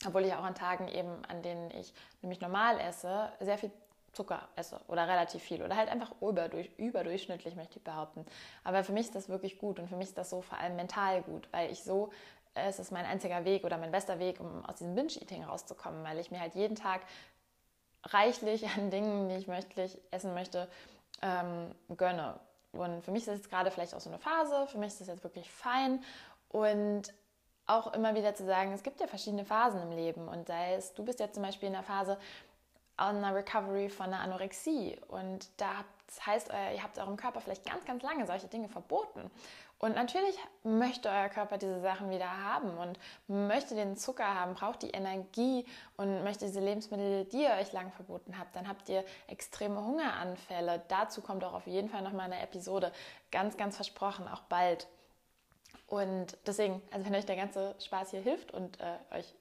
obwohl 0.08 0.26
ich 0.26 0.34
auch 0.34 0.44
an 0.44 0.56
Tagen 0.56 0.88
eben, 0.88 1.24
an 1.28 1.42
denen 1.42 1.72
ich 1.72 1.94
nämlich 2.22 2.42
normal 2.42 2.80
esse, 2.80 3.32
sehr 3.40 3.58
viel 3.58 3.72
Zucker 4.14 4.48
esse 4.56 4.80
oder 4.88 5.08
relativ 5.08 5.44
viel 5.44 5.62
oder 5.62 5.76
halt 5.76 5.90
einfach 5.90 6.12
überdurch, 6.22 6.72
überdurchschnittlich, 6.78 7.56
möchte 7.56 7.78
ich 7.78 7.84
behaupten. 7.84 8.26
Aber 8.64 8.84
für 8.84 8.94
mich 8.94 9.08
ist 9.08 9.16
das 9.16 9.30
wirklich 9.30 9.58
gut 9.58 9.80
und 9.80 9.88
für 9.88 9.98
mich 9.98 10.08
ist 10.10 10.18
das 10.18 10.30
so 10.30 10.42
vor 10.42 10.58
allem 10.58 10.76
mental 10.76 11.22
gut, 11.22 11.48
weil 11.52 11.72
ich 11.72 11.84
so, 11.84 12.12
es 12.54 12.80
ist 12.80 12.92
mein 12.92 13.06
einziger 13.06 13.44
Weg 13.44 13.66
oder 13.66 13.78
mein 13.78 13.92
bester 13.92 14.18
Weg, 14.20 14.40
um 14.40 14.66
aus 14.66 14.76
diesem 14.76 14.96
Binge-Eating 14.96 15.44
rauszukommen, 15.44 16.04
weil 16.04 16.20
ich 16.20 16.32
mir 16.32 16.40
halt 16.40 16.56
jeden 16.56 16.76
Tag 16.76 17.02
reichlich 18.04 18.68
an 18.78 18.90
Dingen, 18.90 19.30
die 19.30 19.36
ich 19.36 19.48
möchtlich 19.48 20.00
essen 20.12 20.34
möchte, 20.34 20.70
ähm, 21.22 21.76
gönne. 21.98 22.40
Und 22.72 23.04
für 23.04 23.12
mich 23.12 23.28
ist 23.28 23.40
es 23.40 23.50
gerade 23.50 23.72
vielleicht 23.72 23.94
auch 23.94 24.02
so 24.02 24.10
eine 24.10 24.20
Phase, 24.20 24.68
für 24.68 24.78
mich 24.78 24.88
ist 24.88 25.02
das 25.02 25.08
jetzt 25.08 25.24
wirklich 25.24 25.50
fein 25.50 26.04
und 26.50 27.14
auch 27.68 27.94
immer 27.94 28.16
wieder 28.16 28.36
zu 28.36 28.46
sagen, 28.46 28.74
es 28.74 28.84
gibt 28.84 29.00
ja 29.00 29.08
verschiedene 29.08 29.46
Phasen 29.46 29.82
im 29.82 29.92
Leben 29.92 30.28
und 30.28 30.48
sei 30.48 30.76
es, 30.76 30.94
du 30.94 31.04
bist 31.04 31.20
ja 31.20 31.32
zum 31.32 31.44
Beispiel 31.44 31.68
in 31.68 31.74
der 31.74 31.84
Phase 31.84 32.18
einer 32.98 33.36
Recovery 33.36 33.90
von 33.90 34.08
einer 34.08 34.20
Anorexie 34.20 34.98
und 35.08 35.50
da 35.58 35.84
das 36.08 36.26
heißt, 36.26 36.50
ihr 36.74 36.84
habt 36.84 37.00
eurem 37.00 37.18
Körper 37.18 37.42
vielleicht 37.42 37.66
ganz, 37.66 37.84
ganz 37.86 38.04
lange 38.04 38.28
solche 38.28 38.48
Dinge 38.48 38.70
verboten. 38.70 39.32
Und 39.78 39.96
natürlich 39.96 40.38
möchte 40.64 41.10
euer 41.10 41.28
Körper 41.28 41.58
diese 41.58 41.82
Sachen 41.82 42.10
wieder 42.10 42.44
haben 42.44 42.78
und 42.78 42.98
möchte 43.28 43.76
den 43.76 43.98
Zucker 43.98 44.34
haben, 44.34 44.54
braucht 44.54 44.84
die 44.84 44.92
Energie 44.92 45.66
und 45.98 46.24
möchte 46.24 46.46
diese 46.46 46.62
Lebensmittel, 46.62 47.26
die 47.26 47.44
ihr 47.44 47.56
euch 47.60 47.74
lang 47.74 47.92
verboten 47.92 48.40
habt. 48.40 48.56
Dann 48.56 48.70
habt 48.70 48.88
ihr 48.88 49.04
extreme 49.28 49.84
Hungeranfälle. 49.84 50.82
Dazu 50.88 51.22
kommt 51.22 51.44
auch 51.44 51.54
auf 51.54 51.68
jeden 51.68 51.90
Fall 51.90 52.04
nochmal 52.04 52.32
eine 52.32 52.42
Episode. 52.42 52.94
Ganz, 53.32 53.58
ganz 53.58 53.76
versprochen, 53.76 54.28
auch 54.30 54.42
bald. 54.44 54.88
Und 55.88 56.38
deswegen, 56.46 56.82
also 56.92 57.06
wenn 57.06 57.16
euch 57.16 57.26
der 57.26 57.36
ganze 57.36 57.76
Spaß 57.80 58.12
hier 58.12 58.22
hilft 58.22 58.52
und 58.52 58.80
äh, 58.80 59.18
euch 59.18 59.34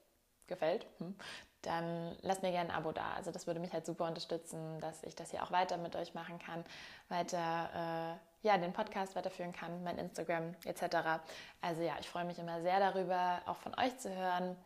gefällt, 0.46 0.86
hm, 0.98 1.16
dann 1.62 2.16
lasst 2.20 2.42
mir 2.42 2.50
gerne 2.50 2.70
ein 2.70 2.76
Abo 2.76 2.92
da. 2.92 3.14
Also 3.16 3.30
das 3.30 3.46
würde 3.46 3.60
mich 3.60 3.72
halt 3.72 3.86
super 3.86 4.06
unterstützen, 4.06 4.80
dass 4.80 5.02
ich 5.02 5.16
das 5.16 5.30
hier 5.30 5.42
auch 5.42 5.50
weiter 5.50 5.76
mit 5.78 5.96
euch 5.96 6.14
machen 6.14 6.38
kann, 6.38 6.64
weiter 7.08 8.18
äh, 8.42 8.46
ja, 8.46 8.58
den 8.58 8.74
Podcast 8.74 9.16
weiterführen 9.16 9.52
kann, 9.52 9.82
mein 9.82 9.98
Instagram 9.98 10.54
etc. 10.64 11.22
Also 11.62 11.82
ja, 11.82 11.94
ich 11.98 12.08
freue 12.08 12.26
mich 12.26 12.38
immer 12.38 12.60
sehr 12.60 12.78
darüber, 12.78 13.40
auch 13.46 13.56
von 13.56 13.74
euch 13.78 13.96
zu 13.98 14.14
hören. 14.14 14.56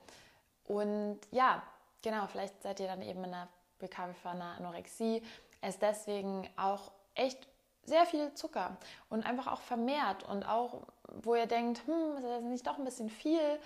Und 0.64 1.20
ja, 1.30 1.62
genau, 2.02 2.26
vielleicht 2.26 2.60
seid 2.62 2.80
ihr 2.80 2.88
dann 2.88 3.02
eben 3.02 3.22
in 3.22 3.32
einer 3.32 3.48
Recovery 3.80 4.14
von 4.14 4.32
einer 4.32 4.56
Anorexie. 4.58 5.22
Es 5.60 5.78
deswegen 5.78 6.48
auch 6.56 6.90
echt 7.14 7.48
sehr 7.84 8.04
viel 8.04 8.34
Zucker 8.34 8.76
und 9.08 9.24
einfach 9.24 9.46
auch 9.46 9.60
vermehrt 9.60 10.24
und 10.24 10.44
auch, 10.44 10.82
wo 11.22 11.34
ihr 11.34 11.46
denkt, 11.46 11.86
hm, 11.86 12.16
ist 12.16 12.24
das 12.24 12.42
nicht 12.42 12.66
doch 12.66 12.78
ein 12.78 12.84
bisschen 12.84 13.10
viel? 13.10 13.58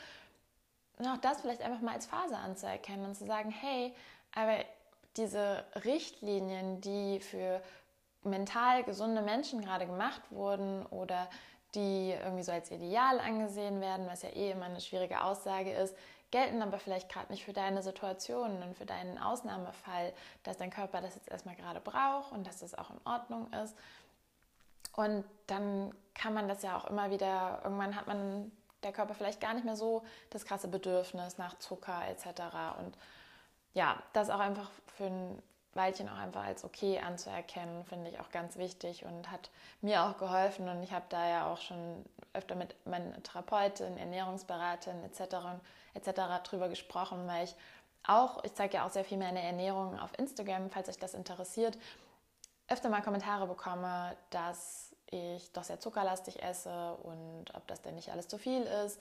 Und 0.99 1.07
auch 1.07 1.19
das 1.19 1.41
vielleicht 1.41 1.63
einfach 1.63 1.81
mal 1.81 1.95
als 1.95 2.07
Phase 2.07 2.37
anzuerkennen 2.37 3.07
und 3.07 3.15
zu 3.15 3.27
sagen, 3.27 3.51
hey, 3.51 3.95
aber 4.35 4.59
diese 5.17 5.65
Richtlinien, 5.85 6.81
die 6.81 7.21
für 7.21 7.61
mental 8.25 8.85
gesunde 8.85 9.23
Menschen 9.23 9.63
gerade 9.63 9.87
gemacht 9.87 10.23
wurden 10.31 10.87
oder 10.87 11.29
die 11.75 12.13
irgendwie 12.13 12.43
so 12.43 12.53
als 12.53 12.71
ideal 12.71 13.19
angesehen 13.19 13.81
werden, 13.81 14.07
was 14.09 14.23
ja 14.23 14.31
eh 14.31 14.53
immer 14.53 14.67
eine 14.67 14.81
schwierige 14.81 15.23
Aussage 15.23 15.73
ist, 15.73 15.97
gelten 16.31 16.63
aber 16.63 16.79
vielleicht 16.79 17.11
gerade 17.11 17.31
nicht 17.31 17.45
für 17.45 17.53
deine 17.53 17.83
Situation 17.83 18.63
und 18.63 18.77
für 18.77 18.87
deinen 18.87 19.19
Ausnahmefall, 19.19 20.13
dass 20.43 20.57
dein 20.57 20.71
Körper 20.71 21.01
das 21.01 21.15
jetzt 21.15 21.29
erstmal 21.29 21.57
gerade 21.57 21.81
braucht 21.81 22.33
und 22.33 22.47
dass 22.47 22.61
das 22.61 22.75
auch 22.75 22.91
in 22.91 23.01
Ordnung 23.05 23.53
ist. 23.53 23.77
Und 24.95 25.25
dann 25.47 25.95
kann 26.15 26.35
man 26.35 26.49
das 26.49 26.63
ja 26.63 26.77
auch 26.77 26.87
immer 26.87 27.11
wieder, 27.11 27.61
irgendwann 27.65 27.97
hat 27.97 28.07
man 28.07 28.53
der 28.83 28.93
Körper 28.93 29.15
vielleicht 29.15 29.41
gar 29.41 29.55
nicht 29.55 29.65
mehr 29.65 29.77
so 29.77 30.03
das 30.31 30.45
krasse 30.45 30.69
Bedürfnis 30.69 31.39
nach 31.39 31.59
Zucker 31.59 32.03
etc. 32.09 32.43
Und 32.79 32.97
ja, 33.75 34.03
das 34.13 34.29
auch 34.29 34.41
einfach 34.41 34.71
für 34.97 35.05
ein 35.05 35.43
Weilchen 35.75 36.09
auch 36.09 36.19
einfach 36.19 36.45
als 36.45 36.65
okay 36.65 37.01
anzuerkennen, 37.01 37.85
finde 37.85 38.11
ich 38.11 38.21
auch 38.21 38.31
ganz 38.31 38.57
wichtig 38.57 39.05
und 39.07 39.31
hat 39.31 39.51
mir 39.81 40.03
auch 40.03 40.19
geholfen. 40.19 40.69
Und 40.69 40.83
ich 40.83 40.93
habe 40.93 41.07
da 41.09 41.29
ja 41.29 41.51
auch 41.51 41.59
schon 41.59 42.05
öfter 42.35 42.55
mit 42.55 42.75
meiner 42.87 43.23
Therapeutin, 43.23 43.97
Ernährungsberaterin 43.97 45.03
etc. 45.05 45.37
etc. 45.95 46.21
drüber 46.45 46.69
gesprochen, 46.69 47.27
weil 47.27 47.45
ich 47.45 47.55
auch, 48.05 48.43
ich 48.45 48.53
zeige 48.55 48.79
ja 48.79 48.87
auch 48.87 48.91
sehr 48.91 49.05
viel 49.05 49.17
meine 49.17 49.41
Ernährung 49.41 49.99
auf 49.99 50.11
Instagram, 50.19 50.71
falls 50.71 50.89
euch 50.89 50.99
das 50.99 51.15
interessiert, 51.15 51.79
öfter 52.69 52.89
mal 52.89 53.03
Kommentare 53.03 53.47
bekomme, 53.47 54.17
dass 54.31 54.95
ich 55.11 55.53
doch 55.53 55.65
sehr 55.65 55.81
zuckerlastig 55.81 56.43
esse 56.43 56.95
und 57.03 57.55
ob 57.55 57.67
das 57.67 57.83
denn 57.83 57.95
nicht 57.95 58.11
alles 58.11 58.29
zu 58.29 58.39
viel 58.39 58.63
ist. 58.63 59.01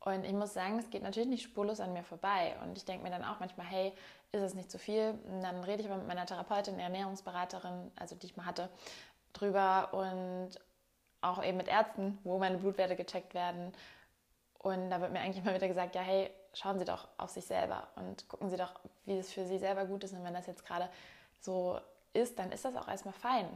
Und 0.00 0.24
ich 0.24 0.32
muss 0.32 0.54
sagen, 0.54 0.78
es 0.78 0.90
geht 0.90 1.02
natürlich 1.02 1.28
nicht 1.28 1.42
spurlos 1.42 1.80
an 1.80 1.92
mir 1.92 2.02
vorbei. 2.02 2.56
Und 2.62 2.76
ich 2.76 2.84
denke 2.84 3.02
mir 3.02 3.10
dann 3.10 3.24
auch 3.24 3.40
manchmal, 3.40 3.66
hey, 3.66 3.92
ist 4.32 4.42
es 4.42 4.54
nicht 4.54 4.70
zu 4.70 4.78
viel? 4.78 5.18
Und 5.24 5.42
dann 5.42 5.64
rede 5.64 5.82
ich 5.82 5.88
aber 5.88 5.98
mit 5.98 6.06
meiner 6.06 6.26
Therapeutin, 6.26 6.78
Ernährungsberaterin, 6.78 7.90
also 7.96 8.14
die 8.14 8.26
ich 8.26 8.36
mal 8.36 8.46
hatte, 8.46 8.68
drüber 9.32 9.92
und 9.92 10.50
auch 11.22 11.42
eben 11.42 11.56
mit 11.56 11.68
Ärzten, 11.68 12.18
wo 12.24 12.38
meine 12.38 12.58
Blutwerte 12.58 12.96
gecheckt 12.96 13.34
werden. 13.34 13.72
Und 14.58 14.90
da 14.90 15.00
wird 15.00 15.12
mir 15.12 15.20
eigentlich 15.20 15.44
immer 15.44 15.54
wieder 15.54 15.68
gesagt, 15.68 15.94
ja, 15.94 16.02
hey, 16.02 16.30
schauen 16.52 16.78
Sie 16.78 16.84
doch 16.84 17.08
auf 17.18 17.30
sich 17.30 17.44
selber 17.44 17.88
und 17.96 18.28
gucken 18.28 18.50
Sie 18.50 18.56
doch, 18.56 18.72
wie 19.04 19.18
es 19.18 19.32
für 19.32 19.44
Sie 19.44 19.58
selber 19.58 19.86
gut 19.86 20.04
ist. 20.04 20.12
Und 20.12 20.24
wenn 20.24 20.34
das 20.34 20.46
jetzt 20.46 20.64
gerade 20.64 20.88
so 21.40 21.80
ist, 22.16 22.38
dann 22.38 22.52
ist 22.52 22.64
das 22.64 22.76
auch 22.76 22.88
erstmal 22.88 23.14
fein. 23.14 23.46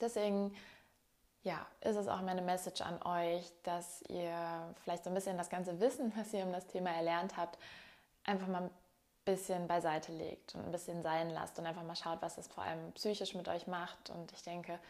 Deswegen 0.00 0.54
ja, 1.46 1.64
ist 1.80 1.94
es 1.94 2.08
auch 2.08 2.22
meine 2.22 2.42
Message 2.42 2.80
an 2.80 3.00
euch, 3.04 3.52
dass 3.62 4.02
ihr 4.08 4.74
vielleicht 4.82 5.04
so 5.04 5.10
ein 5.10 5.14
bisschen 5.14 5.38
das 5.38 5.48
ganze 5.48 5.78
Wissen, 5.78 6.12
was 6.16 6.32
ihr 6.34 6.44
um 6.44 6.52
das 6.52 6.66
Thema 6.66 6.90
erlernt 6.90 7.36
habt, 7.36 7.56
einfach 8.24 8.48
mal 8.48 8.62
ein 8.62 8.70
bisschen 9.24 9.68
beiseite 9.68 10.10
legt 10.10 10.56
und 10.56 10.64
ein 10.64 10.72
bisschen 10.72 11.04
sein 11.04 11.30
lasst 11.30 11.56
und 11.60 11.66
einfach 11.66 11.84
mal 11.84 11.94
schaut, 11.94 12.20
was 12.20 12.36
es 12.36 12.48
vor 12.48 12.64
allem 12.64 12.92
psychisch 12.94 13.34
mit 13.34 13.48
euch 13.48 13.68
macht. 13.68 14.10
Und 14.10 14.32
ich 14.32 14.42
denke, 14.42 14.80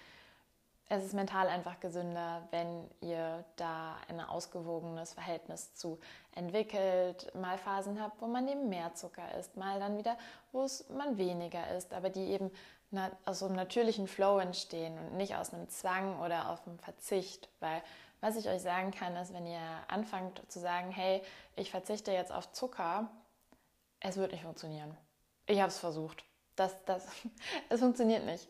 es 0.88 1.04
ist 1.04 1.14
mental 1.14 1.48
einfach 1.48 1.80
gesünder, 1.80 2.46
wenn 2.52 2.88
ihr 3.00 3.44
da 3.56 3.96
ein 4.08 4.20
ausgewogenes 4.20 5.14
Verhältnis 5.14 5.74
zu 5.74 5.98
entwickelt, 6.34 7.34
mal 7.34 7.58
Phasen 7.58 8.00
habt, 8.00 8.20
wo 8.22 8.26
man 8.26 8.46
eben 8.46 8.68
mehr 8.68 8.94
Zucker 8.94 9.34
isst, 9.38 9.56
mal 9.56 9.80
dann 9.80 9.98
wieder, 9.98 10.16
wo 10.52 10.62
es 10.62 10.88
man 10.90 11.18
weniger 11.18 11.74
isst, 11.76 11.92
aber 11.92 12.08
die 12.10 12.26
eben 12.30 12.50
aus 13.24 13.40
so 13.40 13.46
einem 13.46 13.56
natürlichen 13.56 14.06
Flow 14.06 14.38
entstehen 14.38 14.96
und 14.98 15.16
nicht 15.16 15.34
aus 15.34 15.52
einem 15.52 15.68
Zwang 15.68 16.20
oder 16.20 16.50
auf 16.50 16.66
einem 16.66 16.78
Verzicht. 16.78 17.48
Weil 17.58 17.82
was 18.20 18.36
ich 18.36 18.48
euch 18.48 18.62
sagen 18.62 18.92
kann, 18.92 19.16
ist, 19.16 19.34
wenn 19.34 19.46
ihr 19.46 19.60
anfangt 19.88 20.40
zu 20.50 20.60
sagen, 20.60 20.90
hey, 20.90 21.20
ich 21.56 21.70
verzichte 21.70 22.12
jetzt 22.12 22.32
auf 22.32 22.52
Zucker, 22.52 23.10
es 24.00 24.16
wird 24.16 24.32
nicht 24.32 24.42
funktionieren. 24.42 24.96
Ich 25.46 25.58
habe 25.60 25.68
es 25.68 25.78
versucht. 25.78 26.24
Das, 26.54 26.76
das, 26.84 27.06
es 27.68 27.80
funktioniert 27.80 28.24
nicht. 28.24 28.48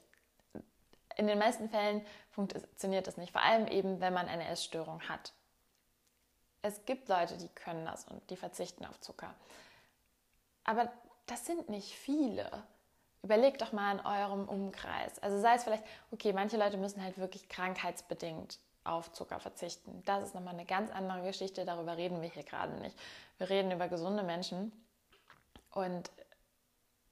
In 1.17 1.27
den 1.27 1.39
meisten 1.39 1.71
Fällen 1.71 2.05
funktioniert 2.37 3.07
das 3.07 3.17
nicht, 3.17 3.33
vor 3.33 3.43
allem 3.43 3.67
eben, 3.67 4.01
wenn 4.01 4.13
man 4.13 4.29
eine 4.29 4.47
Essstörung 4.47 5.01
hat. 5.09 5.33
Es 6.61 6.85
gibt 6.85 7.09
Leute, 7.09 7.39
die 7.39 7.49
können 7.49 7.87
das 7.87 8.05
und 8.05 8.29
die 8.31 8.37
verzichten 8.37 8.85
auf 8.85 9.01
Zucker. 9.01 9.35
Aber 10.65 10.93
das 11.25 11.47
sind 11.47 11.69
nicht 11.71 11.95
viele. 11.95 12.51
Überlegt 13.23 13.63
doch 13.63 13.73
mal 13.73 13.93
in 13.93 14.05
eurem 14.05 14.49
Umkreis. 14.49 15.19
Also 15.21 15.41
sei 15.41 15.55
es 15.55 15.65
vielleicht, 15.65 15.85
okay, 16.11 16.33
manche 16.33 16.59
Leute 16.59 16.77
müssen 16.77 17.03
halt 17.03 17.17
wirklich 17.19 17.49
krankheitsbedingt 17.49 18.59
auf 18.85 19.11
Zucker 19.13 19.41
verzichten. 19.41 20.03
Das 20.05 20.23
ist 20.23 20.35
nochmal 20.35 20.55
eine 20.55 20.67
ganz 20.67 20.91
andere 20.91 21.23
Geschichte, 21.23 21.65
darüber 21.65 21.97
reden 21.97 22.21
wir 22.21 22.29
hier 22.29 22.45
gerade 22.45 22.75
nicht. 22.75 22.97
Wir 23.39 23.49
reden 23.49 23.73
über 23.73 23.89
gesunde 23.89 24.23
Menschen 24.23 24.73
und 25.73 26.11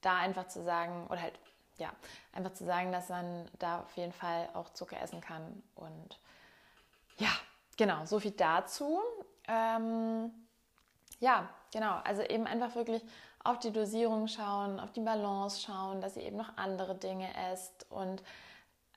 da 0.02 0.19
einfach 0.19 0.49
zu 0.49 0.62
sagen, 0.62 1.07
oder 1.07 1.23
halt, 1.23 1.38
ja, 1.78 1.90
einfach 2.33 2.52
zu 2.52 2.64
sagen, 2.64 2.93
dass 2.93 3.09
man 3.09 3.47
da 3.59 3.81
auf 3.81 3.97
jeden 3.97 4.12
Fall 4.12 4.49
auch 4.54 4.71
Zucker 4.71 5.00
essen 5.00 5.21
kann. 5.21 5.62
Und 5.75 6.21
ja, 7.16 7.31
genau, 7.76 8.04
so 8.07 8.21
viel 8.21 8.33
dazu. 8.33 9.00
Ähm, 9.49 10.31
ja, 11.21 11.49
genau, 11.73 12.00
also 12.04 12.23
eben 12.23 12.47
einfach 12.47 12.75
wirklich 12.75 13.02
auf 13.43 13.59
die 13.59 13.73
Dosierung 13.73 14.28
schauen, 14.28 14.81
auf 14.81 14.93
die 14.93 15.00
Balance 15.00 15.61
schauen, 15.61 16.00
dass 16.00 16.16
ihr 16.16 16.25
eben 16.25 16.37
noch 16.37 16.57
andere 16.57 16.95
Dinge 16.95 17.28
esst 17.52 17.87
und 17.90 18.23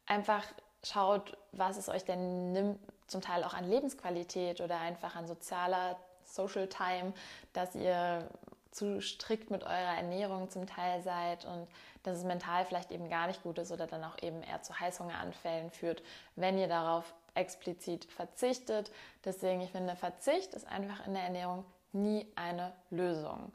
einfach 0.05 0.43
schaut, 0.84 1.38
was 1.51 1.77
es 1.77 1.89
euch 1.89 2.05
denn 2.05 2.53
nimmt, 2.53 2.79
zum 3.07 3.22
Teil 3.22 3.43
auch 3.43 3.53
an 3.53 3.69
Lebensqualität 3.69 4.62
oder 4.62 4.79
einfach 4.79 5.15
an 5.15 5.27
sozialer 5.27 5.98
Social 6.24 6.67
Time, 6.67 7.13
dass 7.53 7.75
ihr 7.75 8.29
zu 8.77 9.01
strikt 9.01 9.51
mit 9.51 9.63
eurer 9.63 9.98
Ernährung 9.98 10.50
zum 10.50 10.67
Teil 10.67 11.01
seid 11.01 11.46
und 11.46 11.67
dass 12.03 12.19
es 12.19 12.24
mental 12.24 12.65
vielleicht 12.65 12.91
eben 12.91 13.10
gar 13.10 13.27
nicht 13.27 13.43
gut 13.43 13.57
ist 13.57 13.72
oder 13.72 13.88
dann 13.88 14.03
auch 14.03 14.22
eben 14.22 14.43
eher 14.43 14.62
zu 14.62 14.79
Heißhungeranfällen 14.79 15.72
führt, 15.72 16.03
wenn 16.36 16.57
ihr 16.57 16.67
darauf 16.67 17.13
explizit 17.34 18.05
verzichtet. 18.05 18.91
Deswegen, 19.25 19.62
ich 19.62 19.72
finde, 19.72 19.96
Verzicht 19.96 20.53
ist 20.53 20.67
einfach 20.67 21.05
in 21.05 21.13
der 21.13 21.24
Ernährung 21.24 21.65
nie 21.91 22.25
eine 22.36 22.74
Lösung 22.89 23.51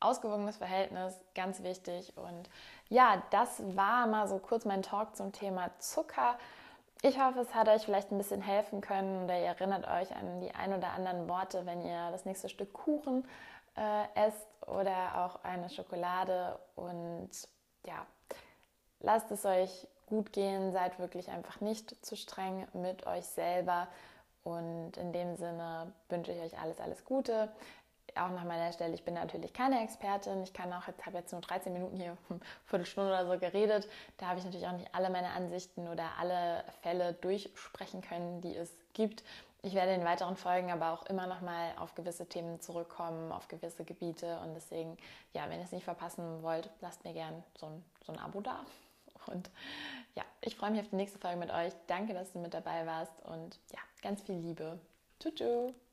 ausgewogenes 0.00 0.56
Verhältnis, 0.56 1.14
ganz 1.34 1.62
wichtig. 1.62 2.12
Und 2.16 2.48
ja, 2.88 3.22
das 3.30 3.62
war 3.76 4.06
mal 4.06 4.28
so 4.28 4.38
kurz 4.38 4.64
mein 4.64 4.82
Talk 4.82 5.16
zum 5.16 5.32
Thema 5.32 5.70
Zucker. 5.78 6.38
Ich 7.02 7.20
hoffe, 7.20 7.40
es 7.40 7.54
hat 7.54 7.68
euch 7.68 7.82
vielleicht 7.82 8.10
ein 8.10 8.18
bisschen 8.18 8.40
helfen 8.40 8.80
können 8.80 9.24
oder 9.24 9.38
ihr 9.38 9.46
erinnert 9.46 9.86
euch 9.88 10.14
an 10.14 10.40
die 10.40 10.54
ein 10.54 10.72
oder 10.72 10.92
anderen 10.92 11.28
Worte, 11.28 11.64
wenn 11.64 11.80
ihr 11.82 12.10
das 12.10 12.24
nächste 12.24 12.48
Stück 12.48 12.72
Kuchen 12.72 13.24
äh, 13.76 14.26
esst 14.26 14.46
oder 14.66 15.24
auch 15.24 15.44
eine 15.44 15.70
Schokolade. 15.70 16.58
Und 16.76 17.30
ja, 17.86 18.06
lasst 19.00 19.30
es 19.30 19.44
euch 19.44 19.86
gut 20.06 20.32
gehen, 20.32 20.72
seid 20.72 20.98
wirklich 20.98 21.30
einfach 21.30 21.60
nicht 21.60 22.04
zu 22.04 22.16
streng 22.16 22.66
mit 22.72 23.06
euch 23.06 23.26
selber. 23.26 23.88
Und 24.44 24.96
in 24.96 25.12
dem 25.12 25.36
Sinne 25.36 25.92
wünsche 26.08 26.32
ich 26.32 26.40
euch 26.40 26.58
alles, 26.58 26.80
alles 26.80 27.04
Gute 27.04 27.50
auch 28.20 28.30
nach 28.30 28.44
meiner 28.44 28.72
Stelle, 28.72 28.94
ich 28.94 29.04
bin 29.04 29.14
natürlich 29.14 29.52
keine 29.52 29.82
Expertin. 29.82 30.42
Ich 30.42 30.52
kann 30.52 30.72
auch 30.72 30.86
jetzt, 30.86 31.04
habe 31.04 31.18
jetzt 31.18 31.32
nur 31.32 31.40
13 31.40 31.72
Minuten 31.72 31.96
hier, 31.96 32.16
Viertelstunde 32.66 33.10
oder 33.10 33.26
so 33.26 33.38
geredet. 33.38 33.88
Da 34.18 34.26
habe 34.26 34.38
ich 34.38 34.44
natürlich 34.44 34.66
auch 34.66 34.72
nicht 34.72 34.94
alle 34.94 35.10
meine 35.10 35.30
Ansichten 35.30 35.88
oder 35.88 36.04
alle 36.18 36.64
Fälle 36.82 37.14
durchsprechen 37.14 38.02
können, 38.02 38.40
die 38.40 38.56
es 38.56 38.70
gibt. 38.92 39.22
Ich 39.62 39.74
werde 39.74 39.92
in 39.92 40.04
weiteren 40.04 40.36
Folgen 40.36 40.70
aber 40.70 40.92
auch 40.92 41.06
immer 41.06 41.26
noch 41.26 41.40
mal 41.40 41.72
auf 41.78 41.94
gewisse 41.94 42.26
Themen 42.26 42.60
zurückkommen, 42.60 43.32
auf 43.32 43.48
gewisse 43.48 43.84
Gebiete. 43.84 44.38
Und 44.40 44.54
deswegen, 44.54 44.96
ja, 45.32 45.48
wenn 45.48 45.58
ihr 45.58 45.64
es 45.64 45.72
nicht 45.72 45.84
verpassen 45.84 46.42
wollt, 46.42 46.70
lasst 46.80 47.04
mir 47.04 47.12
gerne 47.12 47.42
so 47.58 47.66
ein, 47.66 47.84
so 48.04 48.12
ein 48.12 48.18
Abo 48.18 48.40
da. 48.40 48.64
Und 49.26 49.50
ja, 50.14 50.24
ich 50.40 50.56
freue 50.56 50.70
mich 50.70 50.80
auf 50.80 50.88
die 50.88 50.96
nächste 50.96 51.18
Folge 51.18 51.38
mit 51.38 51.50
euch. 51.50 51.72
Danke, 51.86 52.14
dass 52.14 52.32
du 52.32 52.38
mit 52.38 52.54
dabei 52.54 52.86
warst 52.86 53.12
und 53.24 53.58
ja, 53.72 53.80
ganz 54.00 54.22
viel 54.22 54.36
Liebe. 54.36 54.78
Tschüss. 55.20 55.87